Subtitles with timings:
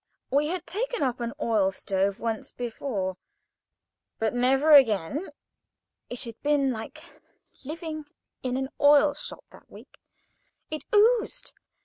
[0.31, 2.51] We had taken up an oil stove once,
[4.17, 5.29] but "never again."
[6.09, 7.03] It had been like
[7.63, 8.05] living
[8.41, 9.99] in an oil shop that week.
[10.71, 11.53] It oozed.